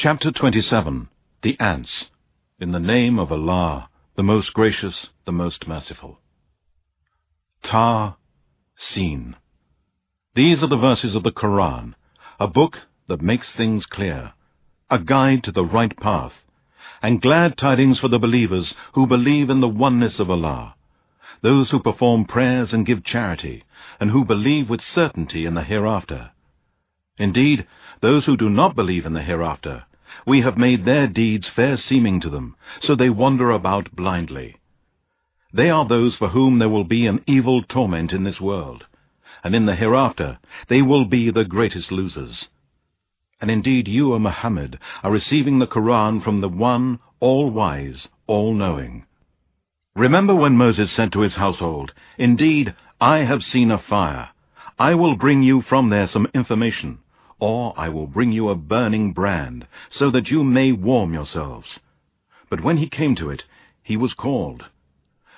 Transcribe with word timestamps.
Chapter 0.00 0.30
27 0.30 1.08
The 1.42 1.56
Ants 1.58 2.04
In 2.60 2.70
the 2.70 2.78
name 2.78 3.18
of 3.18 3.32
Allah, 3.32 3.88
the 4.14 4.22
most 4.22 4.52
gracious, 4.54 5.08
the 5.26 5.32
most 5.32 5.66
merciful. 5.66 6.20
Ta 7.64 8.16
Sin. 8.76 9.34
These 10.36 10.62
are 10.62 10.68
the 10.68 10.76
verses 10.76 11.16
of 11.16 11.24
the 11.24 11.32
Quran, 11.32 11.94
a 12.38 12.46
book 12.46 12.76
that 13.08 13.20
makes 13.20 13.50
things 13.50 13.86
clear, 13.86 14.34
a 14.88 15.00
guide 15.00 15.42
to 15.42 15.50
the 15.50 15.64
right 15.64 15.96
path, 15.96 16.34
and 17.02 17.20
glad 17.20 17.58
tidings 17.58 17.98
for 17.98 18.06
the 18.06 18.20
believers 18.20 18.74
who 18.92 19.04
believe 19.04 19.50
in 19.50 19.60
the 19.60 19.66
oneness 19.66 20.20
of 20.20 20.30
Allah, 20.30 20.76
those 21.42 21.70
who 21.70 21.80
perform 21.80 22.24
prayers 22.24 22.72
and 22.72 22.86
give 22.86 23.02
charity, 23.02 23.64
and 23.98 24.12
who 24.12 24.24
believe 24.24 24.70
with 24.70 24.80
certainty 24.80 25.44
in 25.44 25.54
the 25.54 25.64
hereafter. 25.64 26.30
Indeed, 27.18 27.66
those 28.00 28.26
who 28.26 28.36
do 28.36 28.48
not 28.48 28.76
believe 28.76 29.04
in 29.04 29.12
the 29.12 29.22
hereafter, 29.24 29.86
we 30.26 30.40
have 30.40 30.56
made 30.56 30.84
their 30.84 31.06
deeds 31.06 31.48
fair 31.48 31.76
seeming 31.76 32.20
to 32.20 32.30
them, 32.30 32.56
so 32.80 32.94
they 32.94 33.10
wander 33.10 33.50
about 33.50 33.94
blindly. 33.94 34.56
They 35.52 35.70
are 35.70 35.86
those 35.86 36.14
for 36.16 36.28
whom 36.28 36.58
there 36.58 36.68
will 36.68 36.84
be 36.84 37.06
an 37.06 37.22
evil 37.26 37.62
torment 37.62 38.12
in 38.12 38.24
this 38.24 38.40
world, 38.40 38.84
and 39.42 39.54
in 39.54 39.66
the 39.66 39.76
hereafter 39.76 40.38
they 40.68 40.82
will 40.82 41.04
be 41.04 41.30
the 41.30 41.44
greatest 41.44 41.90
losers. 41.90 42.46
And 43.40 43.50
indeed 43.50 43.88
you, 43.88 44.14
O 44.14 44.18
Muhammad, 44.18 44.78
are 45.02 45.10
receiving 45.10 45.58
the 45.58 45.66
Quran 45.66 46.22
from 46.22 46.40
the 46.40 46.48
one, 46.48 46.98
all-wise, 47.20 48.08
all-knowing. 48.26 49.06
Remember 49.94 50.34
when 50.34 50.56
Moses 50.56 50.92
said 50.92 51.12
to 51.12 51.20
his 51.20 51.34
household, 51.34 51.92
Indeed, 52.18 52.74
I 53.00 53.18
have 53.18 53.42
seen 53.42 53.70
a 53.70 53.78
fire. 53.78 54.30
I 54.78 54.94
will 54.94 55.16
bring 55.16 55.42
you 55.42 55.62
from 55.62 55.90
there 55.90 56.06
some 56.06 56.28
information 56.34 56.98
or 57.40 57.72
I 57.76 57.88
will 57.88 58.06
bring 58.06 58.32
you 58.32 58.48
a 58.48 58.54
burning 58.54 59.12
brand, 59.12 59.66
so 59.90 60.10
that 60.10 60.28
you 60.28 60.42
may 60.44 60.72
warm 60.72 61.12
yourselves. 61.12 61.78
But 62.50 62.62
when 62.62 62.78
he 62.78 62.88
came 62.88 63.14
to 63.16 63.30
it, 63.30 63.44
he 63.82 63.96
was 63.96 64.14
called. 64.14 64.64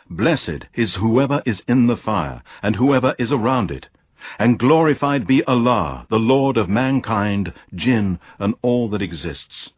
Blessed 0.08 0.64
is 0.74 0.94
whoever 0.94 1.42
is 1.46 1.62
in 1.68 1.86
the 1.86 1.96
fire, 1.96 2.42
and 2.62 2.76
whoever 2.76 3.14
is 3.18 3.30
around 3.30 3.70
it, 3.70 3.88
and 4.38 4.58
glorified 4.58 5.26
be 5.26 5.42
Allah, 5.44 6.06
the 6.10 6.18
Lord 6.18 6.56
of 6.56 6.68
mankind, 6.68 7.52
jinn, 7.74 8.18
and 8.38 8.54
all 8.62 8.88
that 8.90 9.02
exists. 9.02 9.70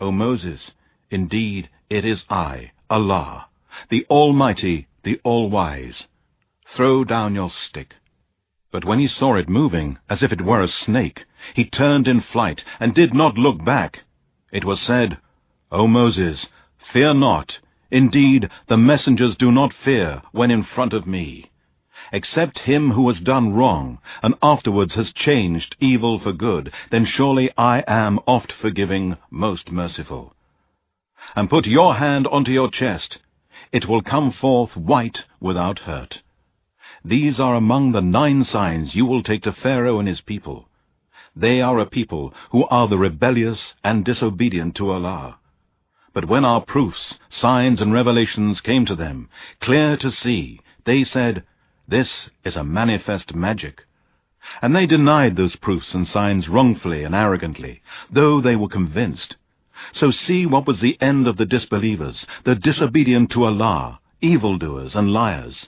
O 0.00 0.10
Moses, 0.10 0.72
indeed 1.10 1.68
it 1.88 2.04
is 2.04 2.24
I, 2.28 2.72
Allah, 2.88 3.46
the 3.90 4.06
Almighty, 4.10 4.88
the 5.04 5.20
All-Wise. 5.22 6.04
Throw 6.76 7.04
down 7.04 7.34
your 7.34 7.50
stick. 7.68 7.94
But 8.72 8.86
when 8.86 8.98
he 8.98 9.06
saw 9.06 9.34
it 9.34 9.50
moving, 9.50 9.98
as 10.08 10.22
if 10.22 10.32
it 10.32 10.40
were 10.40 10.62
a 10.62 10.66
snake, 10.66 11.26
he 11.52 11.66
turned 11.66 12.08
in 12.08 12.22
flight, 12.22 12.64
and 12.80 12.94
did 12.94 13.12
not 13.12 13.36
look 13.36 13.62
back. 13.62 14.00
It 14.50 14.64
was 14.64 14.80
said, 14.80 15.18
O 15.70 15.86
Moses, 15.86 16.46
fear 16.78 17.12
not. 17.12 17.58
Indeed, 17.90 18.48
the 18.68 18.78
messengers 18.78 19.36
do 19.36 19.52
not 19.52 19.74
fear 19.74 20.22
when 20.32 20.50
in 20.50 20.62
front 20.62 20.94
of 20.94 21.06
me. 21.06 21.50
Except 22.12 22.60
him 22.60 22.92
who 22.92 23.06
has 23.08 23.20
done 23.20 23.52
wrong, 23.52 23.98
and 24.22 24.34
afterwards 24.42 24.94
has 24.94 25.12
changed 25.12 25.76
evil 25.78 26.18
for 26.18 26.32
good, 26.32 26.72
then 26.90 27.04
surely 27.04 27.50
I 27.58 27.84
am 27.86 28.20
oft 28.26 28.52
forgiving, 28.52 29.18
most 29.30 29.70
merciful. 29.70 30.34
And 31.36 31.50
put 31.50 31.66
your 31.66 31.96
hand 31.96 32.26
onto 32.26 32.50
your 32.52 32.70
chest. 32.70 33.18
It 33.70 33.86
will 33.86 34.02
come 34.02 34.32
forth 34.32 34.74
white 34.78 35.24
without 35.40 35.80
hurt. 35.80 36.21
These 37.04 37.40
are 37.40 37.56
among 37.56 37.92
the 37.92 38.00
nine 38.00 38.44
signs 38.44 38.94
you 38.94 39.06
will 39.06 39.22
take 39.22 39.42
to 39.42 39.52
Pharaoh 39.52 39.98
and 39.98 40.06
his 40.06 40.20
people. 40.20 40.68
They 41.34 41.60
are 41.60 41.78
a 41.78 41.86
people 41.86 42.32
who 42.50 42.64
are 42.66 42.86
the 42.86 42.98
rebellious 42.98 43.74
and 43.82 44.04
disobedient 44.04 44.76
to 44.76 44.90
Allah. 44.90 45.38
But 46.14 46.28
when 46.28 46.44
our 46.44 46.60
proofs, 46.60 47.14
signs, 47.30 47.80
and 47.80 47.92
revelations 47.92 48.60
came 48.60 48.84
to 48.86 48.94
them, 48.94 49.30
clear 49.60 49.96
to 49.96 50.12
see, 50.12 50.60
they 50.84 51.04
said, 51.04 51.42
This 51.88 52.30
is 52.44 52.54
a 52.54 52.62
manifest 52.64 53.34
magic. 53.34 53.82
And 54.60 54.76
they 54.76 54.86
denied 54.86 55.36
those 55.36 55.56
proofs 55.56 55.94
and 55.94 56.06
signs 56.06 56.48
wrongfully 56.48 57.02
and 57.02 57.14
arrogantly, 57.14 57.82
though 58.10 58.40
they 58.40 58.56
were 58.56 58.68
convinced. 58.68 59.36
So 59.92 60.10
see 60.10 60.46
what 60.46 60.66
was 60.66 60.80
the 60.80 61.00
end 61.00 61.26
of 61.26 61.36
the 61.36 61.46
disbelievers, 61.46 62.26
the 62.44 62.54
disobedient 62.54 63.30
to 63.30 63.44
Allah, 63.44 64.00
evildoers 64.20 64.94
and 64.94 65.12
liars. 65.12 65.66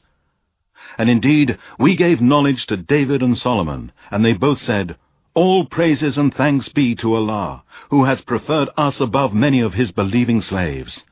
And 0.99 1.11
indeed, 1.11 1.59
we 1.79 1.97
gave 1.97 2.21
knowledge 2.21 2.67
to 2.67 2.77
David 2.77 3.23
and 3.23 3.37
Solomon, 3.39 3.93
and 4.11 4.25
they 4.25 4.33
both 4.33 4.61
said, 4.61 4.97
All 5.35 5.67
praises 5.67 6.17
and 6.17 6.35
thanks 6.35 6.69
be 6.69 6.95
to 6.97 7.15
Allah, 7.15 7.63
who 7.91 8.05
has 8.05 8.21
preferred 8.21 8.69
us 8.77 9.01
above 9.01 9.33
many 9.33 9.61
of 9.61 9.75
his 9.75 9.93
believing 9.93 10.43
slaves. 10.43 11.03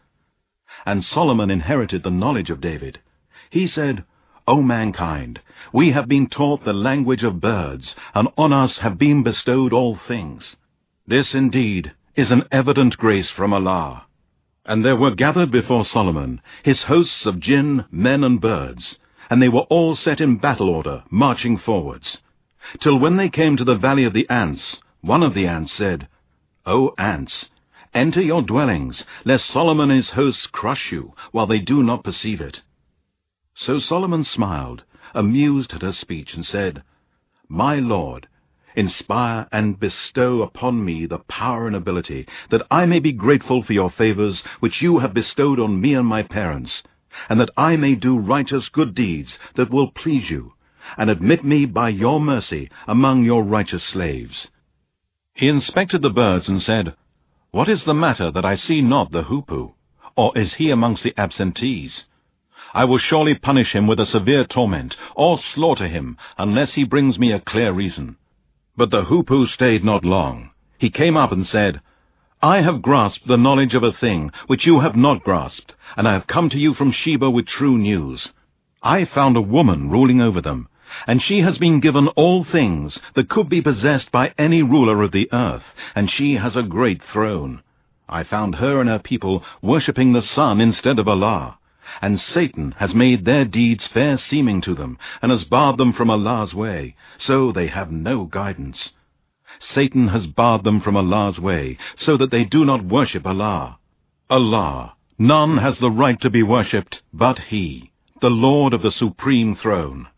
And 0.85 1.05
Solomon 1.05 1.51
inherited 1.51 2.03
the 2.03 2.11
knowledge 2.11 2.51
of 2.51 2.61
David. 2.61 3.01
He 3.51 3.67
said, 3.67 4.05
O 4.49 4.61
mankind, 4.61 5.41
we 5.73 5.93
have 5.93 6.09
been 6.09 6.29
taught 6.29 6.65
the 6.65 6.73
language 6.73 7.23
of 7.23 7.41
birds, 7.41 7.95
and 8.15 8.29
on 8.37 8.53
us 8.53 8.79
have 8.79 8.99
been 8.99 9.23
bestowed 9.23 9.73
all 9.73 9.97
things. 10.09 10.57
This 11.07 11.35
indeed 11.35 11.93
is 12.17 12.31
an 12.31 12.45
evident 12.51 12.97
grace 12.97 13.31
from 13.31 13.53
Allah. 13.53 14.07
And 14.65 14.85
there 14.85 14.97
were 14.97 15.15
gathered 15.15 15.51
before 15.51 15.85
Solomon 15.85 16.41
his 16.63 16.83
hosts 16.83 17.27
of 17.27 17.41
jinn, 17.41 17.85
men, 17.91 18.25
and 18.25 18.41
birds, 18.41 18.97
and 19.33 19.41
they 19.41 19.49
were 19.49 19.61
all 19.71 19.97
set 19.97 20.21
in 20.21 20.37
battle 20.37 20.69
order, 20.69 21.03
marching 21.09 21.57
forwards. 21.57 22.19
Till 22.81 22.99
when 22.99 23.17
they 23.17 23.31
came 23.31 23.57
to 23.57 23.65
the 23.65 23.75
valley 23.75 24.05
of 24.05 24.13
the 24.13 24.29
ants, 24.29 24.77
one 25.01 25.23
of 25.23 25.33
the 25.33 25.47
ants 25.47 25.73
said, 25.73 26.07
O 26.67 26.93
ants, 26.99 27.47
enter 27.95 28.21
your 28.21 28.43
dwellings, 28.43 29.05
lest 29.25 29.47
Solomon 29.47 29.91
and 29.91 29.97
his 29.97 30.11
hosts 30.11 30.47
crush 30.49 30.93
you, 30.93 31.15
while 31.31 31.47
they 31.47 31.61
do 31.61 31.83
not 31.83 32.05
perceive 32.05 32.43
it. 32.43 32.61
So 33.55 33.81
Solomon 33.81 34.25
smiled, 34.25 34.83
amused 35.15 35.73
at 35.73 35.81
her 35.81 35.95
speech, 35.95 36.35
and 36.35 36.45
said, 36.45 36.83
My 37.49 37.77
Lord, 37.77 38.29
inspire 38.77 39.49
and 39.51 39.81
bestow 39.81 40.43
upon 40.43 40.85
me 40.85 41.07
the 41.07 41.21
power 41.21 41.67
and 41.67 41.75
ability, 41.75 42.29
that 42.51 42.67
I 42.71 42.85
may 42.85 42.99
be 42.99 43.13
grateful 43.13 43.63
for 43.63 43.73
your 43.73 43.91
favors 43.91 44.43
which 44.61 44.83
you 44.83 44.99
have 44.99 45.15
bestowed 45.15 45.59
on 45.59 45.81
me 45.81 45.95
and 45.95 46.07
my 46.07 46.23
parents, 46.23 46.83
and 47.29 47.41
that 47.41 47.51
I 47.57 47.77
may 47.77 47.95
do 47.95 48.19
righteous 48.19 48.69
good 48.69 48.95
deeds 48.95 49.39
that 49.55 49.71
will 49.71 49.91
please 49.91 50.31
you, 50.31 50.55
and 50.97 51.11
admit 51.11 51.45
me 51.45 51.67
by 51.67 51.89
your 51.89 52.21
mercy 52.21 52.71
among 52.87 53.25
your 53.25 53.43
righteous 53.43 53.85
slaves. 53.85 54.49
He 55.35 55.49
inspected 55.49 56.03
the 56.03 56.11
birds 56.11 56.49
and 56.49 56.63
said, 56.63 56.95
What 57.51 57.69
is 57.69 57.85
the 57.85 57.95
matter 57.95 58.31
that 58.31 58.45
I 58.45 58.57
see 58.57 58.83
not 58.83 59.13
the 59.13 59.23
hoopoe? 59.23 59.75
Or 60.17 60.37
is 60.37 60.55
he 60.55 60.71
amongst 60.71 61.03
the 61.03 61.15
absentees? 61.17 62.05
I 62.75 62.85
will 62.85 62.99
surely 62.99 63.35
punish 63.35 63.73
him 63.73 63.87
with 63.87 64.01
a 64.01 64.07
severe 64.07 64.45
torment, 64.45 64.97
or 65.15 65.39
slaughter 65.39 65.89
him, 65.89 66.17
unless 66.39 66.75
he 66.75 66.85
brings 66.85 67.19
me 67.19 67.33
a 67.33 67.41
clear 67.41 67.73
reason. 67.73 68.17
But 68.77 68.91
the 68.91 69.05
hoopoe 69.05 69.47
stayed 69.47 69.85
not 69.85 70.05
long. 70.05 70.51
He 70.79 70.91
came 70.91 71.17
up 71.17 71.33
and 71.33 71.47
said, 71.47 71.81
I 72.45 72.61
have 72.63 72.83
grasped 72.83 73.29
the 73.29 73.37
knowledge 73.37 73.73
of 73.77 73.85
a 73.85 73.93
thing 73.93 74.33
which 74.49 74.67
you 74.67 74.81
have 74.81 74.97
not 74.97 75.23
grasped, 75.23 75.75
and 75.97 76.09
I 76.09 76.15
have 76.15 76.27
come 76.27 76.51
to 76.51 76.59
you 76.59 76.75
from 76.75 76.91
Sheba 76.91 77.31
with 77.31 77.47
true 77.47 77.79
news. 77.79 78.31
I 78.83 79.05
found 79.05 79.37
a 79.37 79.41
woman 79.41 79.91
ruling 79.91 80.21
over 80.21 80.41
them, 80.41 80.67
and 81.07 81.23
she 81.23 81.43
has 81.43 81.57
been 81.59 81.79
given 81.79 82.09
all 82.09 82.43
things 82.43 82.99
that 83.15 83.29
could 83.29 83.49
be 83.49 83.63
possessed 83.63 84.11
by 84.11 84.35
any 84.37 84.61
ruler 84.61 85.05
of 85.05 85.13
the 85.13 85.29
earth, 85.33 85.63
and 85.95 86.11
she 86.11 86.35
has 86.35 86.57
a 86.57 86.65
great 86.65 87.01
throne. 87.01 87.63
I 88.09 88.25
found 88.25 88.57
her 88.57 88.81
and 88.81 88.91
her 88.91 88.99
people 88.99 89.45
worshipping 89.63 90.13
the 90.13 90.23
sun 90.23 90.61
instead 90.61 90.99
of 90.99 91.07
Allah, 91.07 91.59
and 92.01 92.21
Satan 92.21 92.75
has 92.79 92.93
made 92.93 93.25
their 93.25 93.45
deeds 93.45 93.87
fair 93.87 94.19
seeming 94.19 94.61
to 94.63 94.75
them, 94.75 94.99
and 95.23 95.31
has 95.31 95.45
barred 95.45 95.77
them 95.77 95.93
from 95.93 96.11
Allah's 96.11 96.53
way, 96.55 96.97
so 97.19 97.53
they 97.53 97.69
have 97.69 97.93
no 97.93 98.25
guidance. 98.25 98.91
Satan 99.61 100.09
has 100.09 100.27
barred 100.27 100.65
them 100.65 100.81
from 100.81 100.97
Allah's 100.97 101.39
way, 101.39 101.79
so 101.99 102.17
that 102.17 102.31
they 102.31 102.45
do 102.45 102.65
not 102.65 102.85
worship 102.85 103.27
Allah. 103.27 103.79
Allah, 104.31 104.95
none 105.19 105.59
has 105.59 105.79
the 105.79 105.91
right 105.91 106.21
to 106.21 106.31
be 106.31 106.43
worshipped 106.43 107.03
but 107.13 107.39
He, 107.39 107.93
the 108.21 108.31
Lord 108.31 108.73
of 108.73 108.83
the 108.83 108.93
supreme 108.93 109.55
throne. 109.55 110.09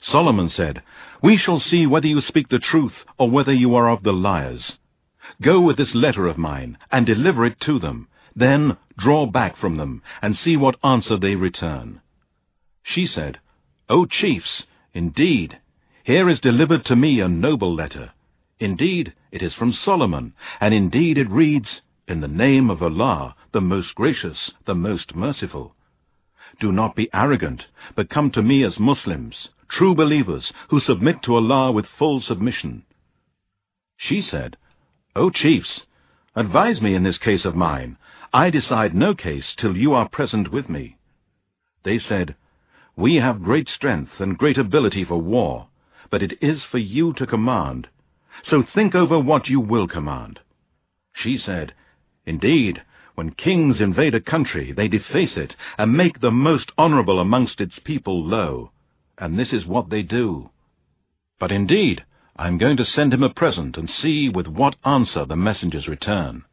Solomon 0.00 0.48
said, 0.48 0.82
We 1.22 1.36
shall 1.36 1.58
see 1.58 1.86
whether 1.86 2.06
you 2.06 2.20
speak 2.20 2.48
the 2.48 2.58
truth 2.58 3.04
or 3.18 3.30
whether 3.30 3.52
you 3.52 3.74
are 3.74 3.90
of 3.90 4.02
the 4.02 4.12
liars. 4.12 4.72
Go 5.42 5.60
with 5.60 5.76
this 5.76 5.94
letter 5.94 6.26
of 6.26 6.38
mine, 6.38 6.78
and 6.92 7.04
deliver 7.04 7.44
it 7.44 7.58
to 7.60 7.78
them. 7.78 8.08
Then 8.34 8.76
draw 8.96 9.26
back 9.26 9.56
from 9.56 9.76
them, 9.76 10.02
and 10.22 10.36
see 10.36 10.56
what 10.56 10.78
answer 10.84 11.16
they 11.16 11.34
return. 11.34 12.00
She 12.82 13.06
said, 13.06 13.40
O 13.88 14.06
chiefs, 14.06 14.64
indeed, 14.94 15.58
here 16.04 16.28
is 16.28 16.38
delivered 16.38 16.84
to 16.84 16.96
me 16.96 17.20
a 17.20 17.28
noble 17.28 17.74
letter. 17.74 18.12
Indeed, 18.58 19.12
it 19.30 19.42
is 19.42 19.52
from 19.52 19.74
Solomon, 19.74 20.32
and 20.60 20.72
indeed 20.72 21.18
it 21.18 21.28
reads, 21.28 21.82
In 22.08 22.20
the 22.20 22.28
name 22.28 22.70
of 22.70 22.82
Allah, 22.82 23.34
the 23.52 23.60
most 23.60 23.94
gracious, 23.94 24.50
the 24.64 24.74
most 24.74 25.14
merciful. 25.14 25.74
Do 26.58 26.72
not 26.72 26.96
be 26.96 27.10
arrogant, 27.12 27.66
but 27.94 28.08
come 28.08 28.30
to 28.30 28.42
me 28.42 28.64
as 28.64 28.80
Muslims, 28.80 29.48
true 29.68 29.94
believers, 29.94 30.52
who 30.70 30.80
submit 30.80 31.22
to 31.24 31.34
Allah 31.34 31.70
with 31.70 31.86
full 31.86 32.20
submission. 32.22 32.84
She 33.98 34.22
said, 34.22 34.56
O 35.14 35.28
chiefs, 35.28 35.82
Advise 36.34 36.80
me 36.80 36.94
in 36.94 37.02
this 37.02 37.18
case 37.18 37.44
of 37.44 37.56
mine. 37.56 37.98
I 38.32 38.48
decide 38.48 38.94
no 38.94 39.14
case 39.14 39.54
till 39.56 39.76
you 39.76 39.92
are 39.92 40.08
present 40.08 40.50
with 40.50 40.68
me. 40.70 40.96
They 41.82 41.98
said, 41.98 42.36
We 42.96 43.16
have 43.16 43.42
great 43.42 43.68
strength 43.68 44.18
and 44.18 44.38
great 44.38 44.56
ability 44.56 45.04
for 45.04 45.20
war, 45.20 45.68
but 46.10 46.22
it 46.22 46.38
is 46.40 46.62
for 46.64 46.78
you 46.78 47.12
to 47.14 47.26
command. 47.26 47.88
So 48.44 48.62
think 48.62 48.94
over 48.94 49.18
what 49.18 49.48
you 49.48 49.60
will 49.60 49.88
command. 49.88 50.40
She 51.14 51.38
said, 51.38 51.72
Indeed, 52.26 52.82
when 53.14 53.30
kings 53.30 53.80
invade 53.80 54.14
a 54.14 54.20
country, 54.20 54.72
they 54.72 54.88
deface 54.88 55.36
it, 55.36 55.56
and 55.78 55.96
make 55.96 56.20
the 56.20 56.30
most 56.30 56.70
honourable 56.78 57.18
amongst 57.18 57.60
its 57.60 57.78
people 57.78 58.22
low. 58.22 58.72
And 59.16 59.38
this 59.38 59.52
is 59.52 59.64
what 59.64 59.88
they 59.88 60.02
do. 60.02 60.50
But 61.38 61.50
indeed, 61.50 62.04
I 62.36 62.48
am 62.48 62.58
going 62.58 62.76
to 62.76 62.84
send 62.84 63.14
him 63.14 63.22
a 63.22 63.30
present, 63.30 63.78
and 63.78 63.88
see 63.88 64.28
with 64.28 64.46
what 64.46 64.76
answer 64.84 65.24
the 65.24 65.36
messengers 65.36 65.88
return. 65.88 66.44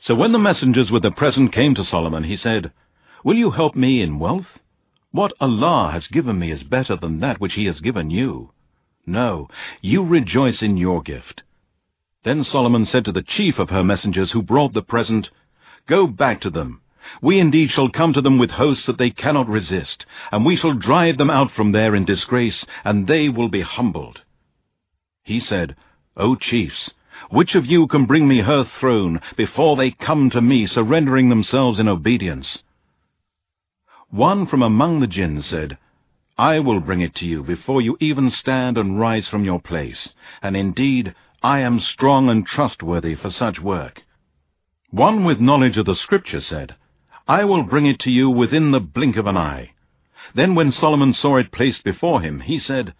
So 0.00 0.14
when 0.14 0.32
the 0.32 0.38
messengers 0.38 0.90
with 0.90 1.02
the 1.02 1.10
present 1.10 1.52
came 1.52 1.74
to 1.74 1.84
Solomon, 1.84 2.24
he 2.24 2.36
said, 2.36 2.72
Will 3.22 3.36
you 3.36 3.50
help 3.50 3.74
me 3.74 4.00
in 4.00 4.18
wealth? 4.18 4.58
What 5.10 5.32
Allah 5.40 5.90
has 5.92 6.06
given 6.06 6.38
me 6.38 6.50
is 6.50 6.62
better 6.62 6.96
than 6.96 7.20
that 7.20 7.40
which 7.40 7.54
he 7.54 7.66
has 7.66 7.80
given 7.80 8.08
you. 8.10 8.52
No, 9.06 9.48
you 9.80 10.02
rejoice 10.02 10.62
in 10.62 10.76
your 10.76 11.00
gift. 11.00 11.42
Then 12.24 12.42
Solomon 12.42 12.86
said 12.86 13.04
to 13.04 13.12
the 13.12 13.22
chief 13.22 13.58
of 13.60 13.70
her 13.70 13.84
messengers 13.84 14.32
who 14.32 14.42
brought 14.42 14.72
the 14.72 14.82
present, 14.82 15.30
Go 15.86 16.08
back 16.08 16.40
to 16.40 16.50
them. 16.50 16.80
We 17.22 17.38
indeed 17.38 17.70
shall 17.70 17.88
come 17.88 18.12
to 18.14 18.20
them 18.20 18.36
with 18.36 18.50
hosts 18.50 18.86
that 18.86 18.98
they 18.98 19.10
cannot 19.10 19.48
resist, 19.48 20.04
and 20.32 20.44
we 20.44 20.56
shall 20.56 20.74
drive 20.74 21.18
them 21.18 21.30
out 21.30 21.52
from 21.52 21.70
there 21.70 21.94
in 21.94 22.04
disgrace, 22.04 22.66
and 22.84 23.06
they 23.06 23.28
will 23.28 23.48
be 23.48 23.62
humbled. 23.62 24.22
He 25.22 25.38
said, 25.38 25.76
O 26.16 26.34
chiefs, 26.34 26.90
which 27.30 27.54
of 27.54 27.64
you 27.64 27.86
can 27.86 28.06
bring 28.06 28.26
me 28.26 28.40
her 28.40 28.64
throne 28.64 29.20
before 29.36 29.76
they 29.76 29.92
come 29.92 30.30
to 30.30 30.40
me, 30.40 30.66
surrendering 30.66 31.28
themselves 31.28 31.78
in 31.78 31.86
obedience? 31.86 32.58
One 34.10 34.46
from 34.46 34.62
among 34.62 34.98
the 34.98 35.06
jinn 35.06 35.42
said, 35.42 35.78
I 36.38 36.58
will 36.58 36.80
bring 36.80 37.00
it 37.00 37.14
to 37.16 37.24
you 37.24 37.42
before 37.42 37.80
you 37.80 37.96
even 37.98 38.30
stand 38.30 38.76
and 38.76 39.00
rise 39.00 39.26
from 39.26 39.44
your 39.44 39.58
place, 39.58 40.10
and 40.42 40.54
indeed 40.54 41.14
I 41.42 41.60
am 41.60 41.80
strong 41.80 42.28
and 42.28 42.46
trustworthy 42.46 43.14
for 43.14 43.30
such 43.30 43.58
work. 43.58 44.02
One 44.90 45.24
with 45.24 45.40
knowledge 45.40 45.78
of 45.78 45.86
the 45.86 45.94
Scripture 45.94 46.42
said, 46.42 46.74
I 47.26 47.44
will 47.44 47.62
bring 47.62 47.86
it 47.86 47.98
to 48.00 48.10
you 48.10 48.28
within 48.28 48.70
the 48.70 48.80
blink 48.80 49.16
of 49.16 49.26
an 49.26 49.38
eye. 49.38 49.70
Then 50.34 50.54
when 50.54 50.72
Solomon 50.72 51.14
saw 51.14 51.36
it 51.38 51.52
placed 51.52 51.82
before 51.84 52.20
him, 52.20 52.40
he 52.40 52.58
said, 52.58 52.92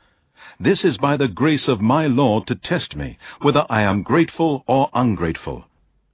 This 0.58 0.82
is 0.82 0.96
by 0.96 1.18
the 1.18 1.28
grace 1.28 1.68
of 1.68 1.82
my 1.82 2.06
Lord 2.06 2.46
to 2.46 2.54
test 2.54 2.96
me, 2.96 3.18
whether 3.42 3.66
I 3.68 3.82
am 3.82 4.02
grateful 4.02 4.64
or 4.66 4.88
ungrateful. 4.94 5.66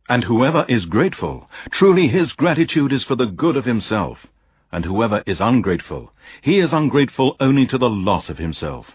And 0.08 0.24
whoever 0.24 0.64
is 0.68 0.86
grateful, 0.86 1.48
truly 1.70 2.08
his 2.08 2.32
gratitude 2.32 2.92
is 2.92 3.04
for 3.04 3.14
the 3.14 3.26
good 3.26 3.56
of 3.56 3.64
himself. 3.64 4.26
And 4.72 4.86
whoever 4.86 5.22
is 5.26 5.38
ungrateful, 5.38 6.12
he 6.40 6.58
is 6.58 6.72
ungrateful 6.72 7.36
only 7.38 7.66
to 7.66 7.76
the 7.76 7.90
loss 7.90 8.30
of 8.30 8.38
himself. 8.38 8.86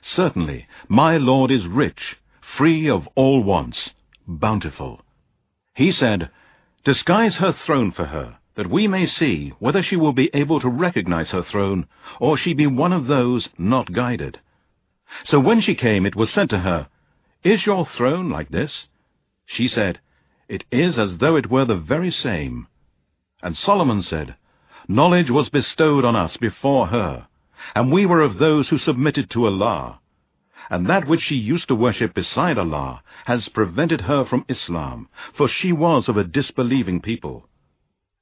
Certainly, 0.00 0.66
my 0.88 1.16
Lord 1.16 1.50
is 1.50 1.66
rich, 1.66 2.16
free 2.56 2.88
of 2.88 3.08
all 3.16 3.42
wants, 3.42 3.90
bountiful. 4.26 5.02
He 5.74 5.90
said, 5.90 6.30
Disguise 6.84 7.34
her 7.36 7.52
throne 7.52 7.90
for 7.90 8.06
her, 8.06 8.38
that 8.54 8.70
we 8.70 8.86
may 8.86 9.06
see 9.06 9.52
whether 9.58 9.82
she 9.82 9.96
will 9.96 10.12
be 10.12 10.30
able 10.32 10.60
to 10.60 10.68
recognize 10.68 11.30
her 11.30 11.42
throne, 11.42 11.86
or 12.20 12.36
she 12.36 12.54
be 12.54 12.66
one 12.66 12.92
of 12.92 13.06
those 13.06 13.48
not 13.58 13.92
guided. 13.92 14.38
So 15.24 15.40
when 15.40 15.60
she 15.60 15.74
came, 15.74 16.06
it 16.06 16.16
was 16.16 16.30
said 16.30 16.48
to 16.50 16.60
her, 16.60 16.86
Is 17.42 17.66
your 17.66 17.84
throne 17.84 18.30
like 18.30 18.50
this? 18.50 18.84
She 19.44 19.66
said, 19.66 19.98
It 20.48 20.64
is 20.70 20.98
as 20.98 21.18
though 21.18 21.36
it 21.36 21.50
were 21.50 21.64
the 21.64 21.76
very 21.76 22.12
same. 22.12 22.68
And 23.42 23.56
Solomon 23.56 24.02
said, 24.02 24.36
Knowledge 24.90 25.30
was 25.30 25.48
bestowed 25.48 26.04
on 26.04 26.16
us 26.16 26.36
before 26.36 26.88
her, 26.88 27.28
and 27.74 27.92
we 27.92 28.04
were 28.04 28.22
of 28.22 28.38
those 28.38 28.68
who 28.68 28.78
submitted 28.78 29.30
to 29.30 29.46
Allah 29.46 30.00
and 30.70 30.86
that 30.86 31.06
which 31.06 31.20
she 31.20 31.34
used 31.34 31.66
to 31.68 31.74
worship 31.74 32.14
beside 32.14 32.56
Allah 32.56 33.02
has 33.24 33.48
prevented 33.48 34.02
her 34.02 34.24
from 34.24 34.44
Islam, 34.48 35.08
for 35.36 35.48
she 35.48 35.72
was 35.72 36.08
of 36.08 36.16
a 36.16 36.24
disbelieving 36.24 37.00
people. 37.00 37.48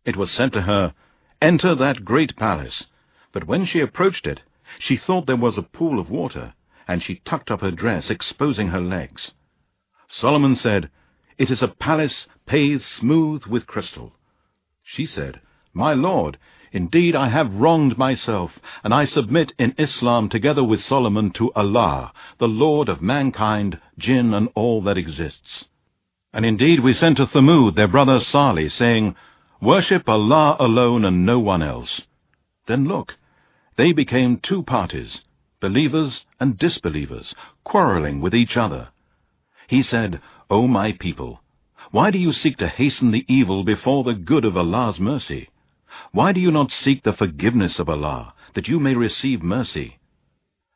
It 0.06 0.16
was 0.16 0.30
said 0.30 0.52
to 0.54 0.62
her, 0.62 0.94
Enter 1.42 1.74
that 1.74 2.06
great 2.06 2.36
palace. 2.36 2.84
But 3.32 3.46
when 3.46 3.66
she 3.66 3.80
approached 3.80 4.26
it, 4.26 4.40
she 4.78 4.96
thought 4.96 5.26
there 5.26 5.36
was 5.36 5.58
a 5.58 5.62
pool 5.62 6.00
of 6.00 6.10
water, 6.10 6.54
and 6.86 7.02
she 7.02 7.22
tucked 7.26 7.50
up 7.50 7.60
her 7.60 7.70
dress, 7.70 8.08
exposing 8.08 8.68
her 8.68 8.80
legs. 8.80 9.32
Solomon 10.08 10.56
said, 10.56 10.90
It 11.36 11.50
is 11.50 11.62
a 11.62 11.68
palace 11.68 12.26
paved 12.46 12.84
smooth 12.98 13.44
with 13.44 13.66
crystal. 13.66 14.14
She 14.82 15.04
said, 15.04 15.40
My 15.72 15.94
lord, 15.94 16.38
Indeed, 16.70 17.16
I 17.16 17.30
have 17.30 17.54
wronged 17.54 17.96
myself, 17.96 18.58
and 18.84 18.92
I 18.92 19.06
submit 19.06 19.52
in 19.58 19.74
Islam 19.78 20.28
together 20.28 20.62
with 20.62 20.82
Solomon 20.82 21.30
to 21.32 21.50
Allah, 21.54 22.12
the 22.38 22.48
Lord 22.48 22.90
of 22.90 23.00
mankind, 23.00 23.80
jinn, 23.98 24.34
and 24.34 24.50
all 24.54 24.82
that 24.82 24.98
exists. 24.98 25.64
And 26.32 26.44
indeed 26.44 26.80
we 26.80 26.92
sent 26.92 27.16
to 27.16 27.26
Thamud 27.26 27.74
their 27.74 27.88
brother 27.88 28.20
Salih, 28.20 28.68
saying, 28.68 29.14
Worship 29.62 30.08
Allah 30.08 30.56
alone 30.60 31.06
and 31.06 31.24
no 31.24 31.38
one 31.38 31.62
else. 31.62 32.02
Then 32.66 32.86
look, 32.86 33.16
they 33.76 33.92
became 33.92 34.36
two 34.36 34.62
parties, 34.62 35.20
believers 35.60 36.26
and 36.38 36.58
disbelievers, 36.58 37.34
quarreling 37.64 38.20
with 38.20 38.34
each 38.34 38.58
other. 38.58 38.88
He 39.68 39.82
said, 39.82 40.20
O 40.50 40.66
my 40.68 40.92
people, 40.92 41.40
why 41.92 42.10
do 42.10 42.18
you 42.18 42.34
seek 42.34 42.58
to 42.58 42.68
hasten 42.68 43.10
the 43.10 43.24
evil 43.26 43.64
before 43.64 44.04
the 44.04 44.14
good 44.14 44.44
of 44.44 44.56
Allah's 44.56 45.00
mercy? 45.00 45.48
Why 46.12 46.32
do 46.32 46.40
you 46.40 46.50
not 46.50 46.70
seek 46.70 47.02
the 47.02 47.12
forgiveness 47.12 47.78
of 47.78 47.88
Allah, 47.88 48.34
that 48.54 48.68
you 48.68 48.78
may 48.78 48.94
receive 48.94 49.42
mercy? 49.42 49.98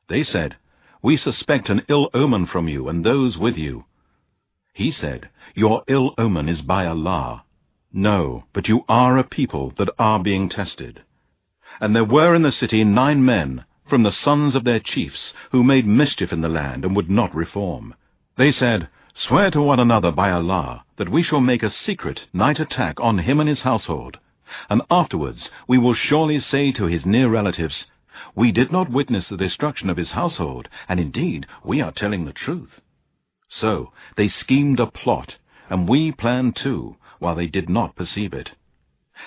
They 0.09 0.23
said, 0.23 0.57
We 1.03 1.17
suspect 1.17 1.69
an 1.69 1.83
ill 1.89 2.11
omen 2.15 2.47
from 2.47 2.69
you 2.69 2.89
and 2.89 3.05
those 3.05 3.37
with 3.39 3.57
you. 3.57 3.85
He 4.75 4.91
said, 4.91 5.29
Your 5.55 5.83
ill 5.87 6.15
omen 6.17 6.49
is 6.49 6.63
by 6.63 6.87
Allah. 6.87 7.45
No, 7.93 8.45
but 8.53 8.69
you 8.69 8.85
are 8.89 9.19
a 9.19 9.25
people 9.25 9.75
that 9.77 9.91
are 9.99 10.19
being 10.19 10.49
tested. 10.49 11.03
And 11.81 11.95
there 11.95 12.05
were 12.05 12.35
in 12.35 12.43
the 12.43 12.53
city 12.53 12.85
nine 12.85 13.25
men, 13.25 13.65
from 13.87 14.03
the 14.03 14.13
sons 14.13 14.55
of 14.55 14.65
their 14.65 14.81
chiefs, 14.81 15.33
who 15.51 15.63
made 15.63 15.87
mischief 15.87 16.33
in 16.33 16.41
the 16.41 16.49
land 16.49 16.85
and 16.85 16.97
would 16.97 17.11
not 17.11 17.35
reform. 17.35 17.95
They 18.37 18.51
said, 18.51 18.89
Swear 19.15 19.51
to 19.51 19.61
one 19.61 19.79
another 19.79 20.11
by 20.11 20.31
Allah, 20.31 20.85
that 20.97 21.11
we 21.11 21.23
shall 21.23 21.41
make 21.41 21.63
a 21.63 21.71
secret 21.71 22.23
night 22.33 22.59
attack 22.59 22.99
on 22.99 23.19
him 23.19 23.41
and 23.41 23.49
his 23.49 23.61
household, 23.61 24.19
and 24.69 24.83
afterwards 24.91 25.49
we 25.67 25.79
will 25.79 25.95
surely 25.95 26.41
say 26.41 26.73
to 26.73 26.87
his 26.87 27.07
near 27.07 27.29
relatives, 27.29 27.87
We 28.35 28.53
did 28.53 28.71
not 28.71 28.91
witness 28.91 29.29
the 29.29 29.37
destruction 29.37 29.89
of 29.89 29.97
his 29.97 30.11
household, 30.11 30.69
and 30.89 31.01
indeed 31.01 31.47
we 31.65 31.81
are 31.81 31.93
telling 31.93 32.25
the 32.25 32.33
truth. 32.33 32.81
So 33.49 33.93
they 34.17 34.29
schemed 34.29 34.81
a 34.81 34.87
plot, 34.87 35.37
and 35.69 35.89
we 35.89 36.13
planned 36.13 36.57
too, 36.57 36.97
while 37.19 37.35
they 37.35 37.47
did 37.47 37.69
not 37.69 37.97
perceive 37.97 38.33
it. 38.33 38.53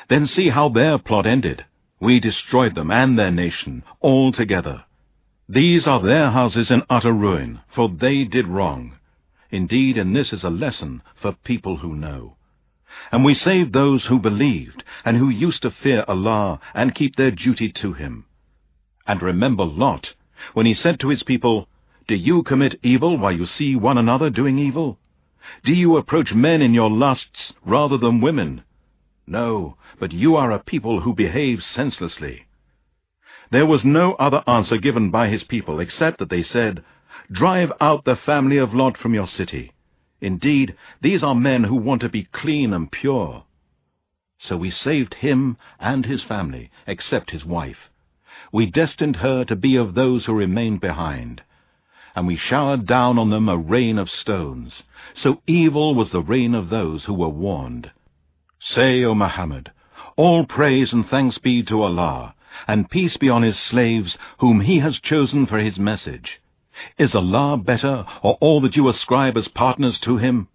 Then 0.10 0.28
see 0.28 0.50
how 0.50 0.70
their 0.70 0.98
plot 0.98 1.26
ended. 1.26 1.66
We 2.00 2.20
destroyed 2.20 2.76
them 2.76 2.92
and 2.92 3.18
their 3.18 3.32
nation, 3.32 3.84
all 4.00 4.32
together. 4.32 4.84
These 5.48 5.88
are 5.88 6.02
their 6.02 6.32
houses 6.32 6.72
in 6.72 6.84
utter 6.90 7.14
ruin, 7.14 7.62
for 7.74 7.88
they 7.88 8.24
did 8.24 8.48
wrong. 8.48 8.96
Indeed, 9.52 9.98
and 9.98 10.16
this 10.16 10.34
is 10.34 10.44
a 10.44 10.50
lesson 10.50 11.02
for 11.16 11.32
people 11.32 11.78
who 11.78 11.96
know. 11.96 12.36
And 13.12 13.24
we 13.24 13.34
saved 13.36 13.74
those 13.74 14.06
who 14.06 14.20
believed, 14.20 14.84
and 15.04 15.18
who 15.18 15.30
used 15.30 15.62
to 15.62 15.72
fear 15.72 16.04
Allah, 16.08 16.60
and 16.74 16.96
keep 16.96 17.16
their 17.16 17.32
duty 17.32 17.72
to 17.82 17.94
Him. 17.94 18.26
And 19.08 19.22
remember 19.22 19.64
Lot, 19.64 20.14
when 20.54 20.66
he 20.66 20.74
said 20.74 21.00
to 21.00 21.10
his 21.10 21.24
people, 21.24 21.68
Do 22.08 22.16
you 22.16 22.44
commit 22.44 22.80
evil 22.84 23.18
while 23.18 23.32
you 23.32 23.46
see 23.46 23.76
one 23.76 23.98
another 23.98 24.30
doing 24.30 24.58
evil? 24.58 25.00
Do 25.64 25.72
you 25.74 25.98
approach 25.98 26.34
men 26.34 26.62
in 26.62 26.74
your 26.74 26.90
lusts 26.90 27.54
rather 27.64 27.98
than 27.98 28.20
women? 28.20 28.64
No, 29.28 29.78
but 30.00 30.12
you 30.12 30.36
are 30.36 30.52
a 30.52 30.64
people 30.64 31.02
who 31.02 31.14
behave 31.14 31.64
senselessly. 31.64 32.48
There 33.52 33.66
was 33.66 33.86
no 33.86 34.14
other 34.14 34.44
answer 34.48 34.78
given 34.78 35.12
by 35.12 35.30
his 35.30 35.44
people 35.44 35.80
except 35.80 36.18
that 36.20 36.30
they 36.30 36.44
said, 36.44 36.84
Drive 37.32 37.72
out 37.80 38.06
the 38.06 38.16
family 38.16 38.58
of 38.58 38.74
Lot 38.74 38.98
from 38.98 39.14
your 39.14 39.28
city. 39.28 39.72
Indeed, 40.22 40.76
these 41.02 41.24
are 41.24 41.36
men 41.36 41.66
who 41.66 41.76
want 41.76 42.02
to 42.02 42.10
be 42.10 42.28
clean 42.32 42.74
and 42.74 42.92
pure. 42.92 43.44
So 44.40 44.58
we 44.58 44.72
saved 44.72 45.16
him 45.16 45.58
and 45.80 46.06
his 46.06 46.24
family, 46.24 46.72
except 46.88 47.32
his 47.32 47.46
wife. 47.46 47.90
We 48.52 48.66
destined 48.66 49.18
her 49.18 49.44
to 49.46 49.56
be 49.56 49.76
of 49.76 49.94
those 49.94 50.26
who 50.26 50.34
remained 50.34 50.82
behind. 50.82 51.42
And 52.16 52.28
we 52.28 52.38
showered 52.38 52.86
down 52.86 53.18
on 53.18 53.30
them 53.30 53.50
a 53.50 53.58
rain 53.58 53.98
of 53.98 54.10
stones. 54.10 54.84
So 55.16 55.42
evil 55.48 55.96
was 55.96 56.12
the 56.12 56.22
rain 56.22 56.56
of 56.56 56.70
those 56.70 57.06
who 57.06 57.14
were 57.14 57.30
warned. 57.30 57.92
Say, 58.60 59.04
O 59.04 59.14
Muhammad, 59.14 59.72
all 60.16 60.46
praise 60.46 60.94
and 60.94 61.08
thanks 61.08 61.38
be 61.38 61.62
to 61.64 61.82
Allah, 61.82 62.36
and 62.68 62.90
peace 62.90 63.18
be 63.18 63.30
on 63.30 63.44
his 63.44 63.60
slaves, 63.60 64.18
whom 64.40 64.62
he 64.62 64.80
has 64.80 65.00
chosen 65.00 65.46
for 65.46 65.60
his 65.60 65.78
message. 65.78 66.40
Is 66.98 67.16
Allah 67.16 67.58
better, 67.58 68.06
or 68.22 68.38
all 68.42 68.62
that 68.62 68.76
you 68.76 68.90
ascribe 68.90 69.38
as 69.38 69.48
partners 69.48 69.98
to 70.02 70.18
him? 70.18 70.48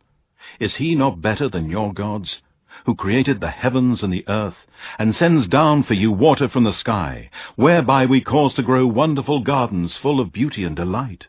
Is 0.59 0.77
he 0.77 0.95
not 0.95 1.23
better 1.23 1.49
than 1.49 1.71
your 1.71 1.93
gods, 1.93 2.41
who 2.87 2.95
created 2.95 3.41
the 3.41 3.51
heavens 3.51 4.03
and 4.03 4.13
the 4.13 4.27
earth, 4.29 4.57
and 4.99 5.15
sends 5.15 5.47
down 5.49 5.83
for 5.83 5.95
you 5.95 6.11
water 6.11 6.49
from 6.49 6.65
the 6.65 6.73
sky, 6.73 7.31
whereby 7.57 8.07
we 8.07 8.21
cause 8.21 8.55
to 8.55 8.63
grow 8.63 8.87
wonderful 8.87 9.41
gardens 9.41 9.97
full 9.97 10.21
of 10.21 10.33
beauty 10.33 10.65
and 10.65 10.77
delight? 10.77 11.27